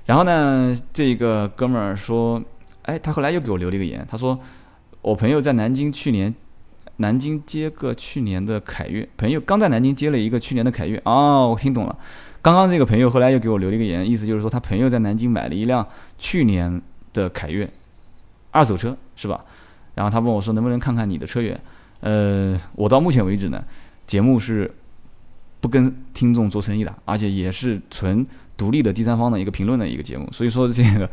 [0.06, 2.40] 然后呢，这个哥们儿说，
[2.84, 4.40] 哎，他后来又给我留了一个言，他说
[5.02, 6.32] 我朋友在南京去年
[6.98, 11.98] 南京接个去年的凯越，朋友刚在南京接了一个去年的凯越哦，我听懂了。
[12.42, 16.82] 刚刚这个朋友后来又给我留了一个言，意思就是说他朋友在南京买了一辆去年
[17.14, 17.70] 的凯越，
[18.50, 19.46] 二手车是吧？
[19.94, 21.60] 然后他问我说能不能看看你的车源？
[22.00, 23.64] 呃，我到目前为止呢，
[24.08, 24.74] 节目是
[25.60, 28.26] 不跟听众做生意的，而且也是纯
[28.58, 30.28] 独立的第三方的一个评论的一个节目。
[30.32, 31.08] 所以说这个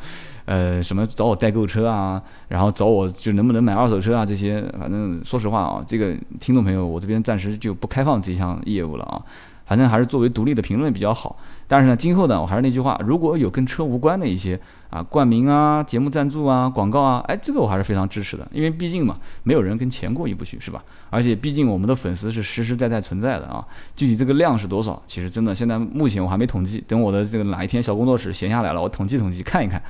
[0.47, 9.21] 呃什么找我代购车啊，然后找我就能不能买二手车啊这些，反正说实话啊，这个听众朋友我这边暂时就不开放这项业务了啊。
[9.69, 20.83] 反正还是作为独立的评论比较好，但是呢，今后呢，我还是那句话，如果有跟车无关的一些啊冠名啊、节目赞助啊、广告啊，哎，这个我还是非常支持的，因为毕竟嘛，没有人跟钱过意不去，是吧？
[21.11, 23.63] 而且毕竟我们的粉丝是实实在在存在的啊，
[23.95, 29.83] 具体这个量是多少，其实真的现在目前我还没统计，等我的这个哪一天小工作室闲下来了，我统计统计看一看。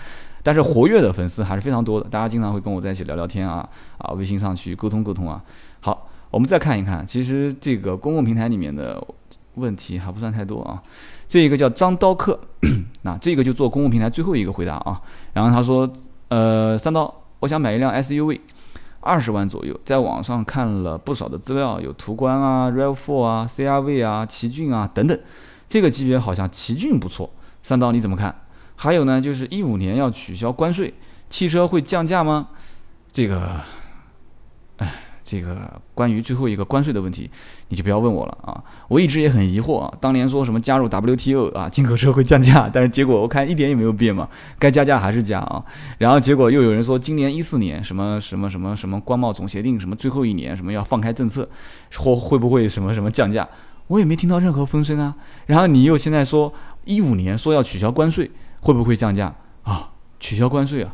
[0.43, 5.41] 但是活跃的粉丝还是非常多的，大家经常会跟我在一起聊聊天啊啊，微信上去沟通沟通啊。
[5.79, 9.01] 好，我们再看一看，其实这个公共平台里面的。
[9.59, 10.81] 问题还不算太多啊，
[11.27, 12.41] 这一个叫张刀客，
[13.03, 15.01] 那这个就做公共平台最后一个回答啊。
[15.33, 15.91] 然后他说，
[16.29, 18.41] 呃，三刀，我想买一辆 SUV，
[19.01, 25.19] 二十万左右，在网上看了不少的资料，有途观啊、RAV4 啊、CRV 啊、奇骏啊等等，
[25.69, 27.31] 这个级别好像奇骏不错，
[27.63, 28.35] 三刀你怎么看？
[28.77, 30.95] 还有呢，就是一五年要取消关税，
[31.29, 32.49] 汽车会降价吗？
[33.11, 33.61] 这个，
[34.77, 34.95] 哎，
[35.31, 37.31] 这个关于最后一个关税的问题，
[37.69, 38.65] 你就不要问我了啊！
[38.89, 39.93] 我一直也很疑惑啊。
[40.01, 44.27] 当年说什么加入 WTO 啊，进口车会降价，但是结果我看一点也没有变嘛，
[44.59, 45.63] 该加价还是加啊。
[45.99, 51.47] 然后结果又有人说今年一四年什么什么什么什么关贸总协定什么最后一年什么要放开政策，
[51.97, 53.47] 或会不会什么什么降价？
[53.89, 55.15] 我也没听到任何风声啊。
[55.47, 56.51] 然后你又现在说
[56.85, 58.31] 一五年说要取消关税。
[58.61, 59.91] 会不会降价啊？
[60.19, 60.93] 取消关税啊？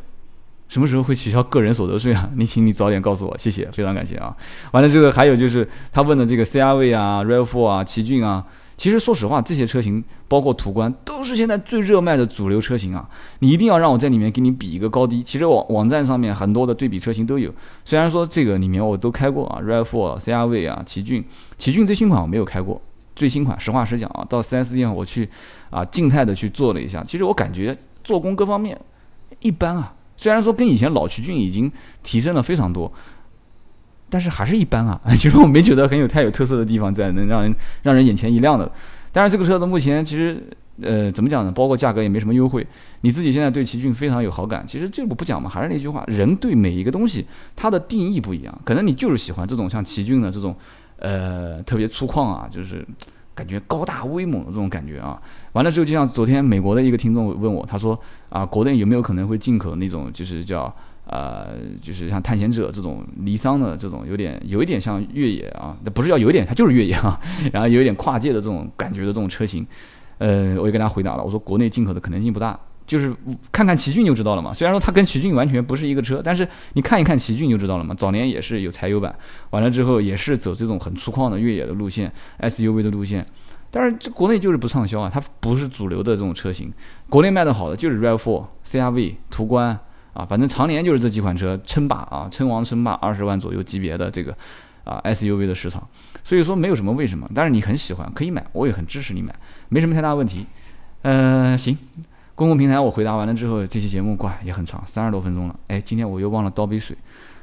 [0.67, 2.29] 什么时候会取消个人所得税啊？
[2.35, 4.35] 你请你早点告诉我，谢谢，非常感谢啊。
[4.71, 8.43] 完了，这个还有就是他问的这个 CRV 啊、Rav4 啊、奇骏啊，
[8.75, 13.07] 其实说实话，这些车型包括途观都是现在最热卖的主流车型啊。
[13.39, 15.21] 你一定要让我在里面给你比一个高低。
[15.21, 17.53] 其实网网站上面很多的对比车型都有，
[17.85, 21.23] 虽然说这个里面我都开过啊，Rav4、CRV 啊、奇骏，
[21.57, 22.81] 奇骏最新款我没有开过。
[23.15, 25.29] 最新款，实话实讲啊，到 4S 店我去
[25.69, 28.77] 啊，静态的去做了一下，其实我感觉做工各方面
[29.39, 29.93] 一般啊。
[30.17, 31.71] 虽然说跟以前老奇骏已经
[32.03, 32.91] 提升了非常多，
[34.09, 34.99] 但是还是一般啊。
[35.17, 38.71] 其实我没觉得很有太有特色的地方在，能让人让人眼前一亮的。
[39.11, 40.41] 但是这个车子目前其实
[40.81, 41.51] 呃怎么讲呢？
[41.51, 42.65] 包括价格也没什么优惠。
[43.01, 47.25] 你自己现在对奇骏非常有好感，其实这我不讲嘛，还是那句话，人对每一个东西
[47.55, 50.55] 它的定义不一样，可能你就是喜欢这种像奇骏的这种。
[50.97, 52.83] 呃，特别粗犷啊，就是
[53.35, 55.21] 感觉高大威猛的这种感觉啊。
[55.51, 60.73] 完了之后，就像昨天美国的一个听众问我，他说啊，国内有没有可能会进口那种，就是叫
[61.05, 61.49] 呃，
[61.81, 67.19] 就是像探险者这种尼桑的这种，有点有一点像越野啊，那不是叫有点，它就是越野啊，
[67.53, 69.67] 然后有一点跨界的这种感觉的这种车型。
[70.17, 72.57] 呃，我也跟他回答了，我说国内进口的可能性不大。
[72.85, 73.13] 就是
[73.51, 74.53] 看看奇骏就知道了嘛。
[74.53, 77.93] 虽然说它跟奇骏完全不是一个车，但是你看一看奇骏就知道了嘛。
[77.95, 79.13] 早年也是有柴油版，
[79.49, 83.25] 完了之后也是走这种很粗犷的越野的路线，SUV 的路线。
[83.71, 86.71] 但是这国内就是不畅销啊，它不是主流的这种车型。
[87.09, 89.77] 国内卖的好的就是 RAV4、CRV、途观
[90.13, 94.33] 啊，反正常年就是这几款车称霸啊，称王称霸，二十万左右级别的这个
[94.85, 95.85] 啊 SUV 的市场。
[96.23, 99.35] 所以说没有什么为什么，但是你很喜欢可以买，我也很支持你买，
[99.67, 100.45] 没什么太大问题。
[101.01, 101.77] 嗯，行。
[102.35, 105.57] 公共平台我回答完了之后，这期节目挂也很长，三十多分钟了。
[105.67, 106.95] 哎，今天我又忘了倒杯水，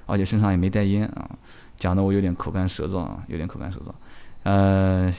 [0.05, 1.31] 而且身上也没带烟啊，
[1.77, 3.91] 讲的我有点口干舌燥啊，有点口干舌燥。
[4.43, 5.11] 呃，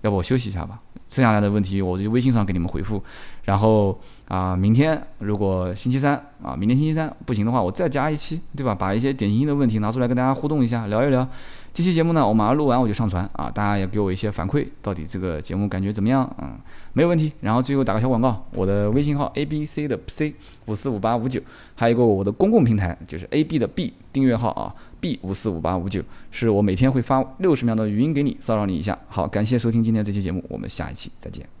[0.00, 3.02] 要不我休息一下吧，剩下来的问题我就微信上给你们回复。
[3.44, 8.74] 然后啊，明天如果星期三啊，明天星期三不行的话，我再加一期，对吧？
[8.74, 11.26] 把一些典型的问题拿出来跟大家互动一下，聊一聊。
[11.72, 16.28] 这期节目呢，我马上录完我就上传啊，大家也给我一些反馈，到底这个节目感觉怎么样？
[16.42, 16.58] 嗯，
[16.92, 17.32] 没有问题。
[17.40, 20.34] 然后最后打个小广告，我的微信号 A B C 的 C
[20.66, 21.40] 五四五八五九，
[21.76, 28.98] 还有一个我的公共平台就是 A B 的 B 订阅号啊，B 五四五八五九，是我每天会发六十秒的语音给你，骚扰你一下。
[29.06, 31.57] 好，感谢收听今天这期节目，我们下一期再见。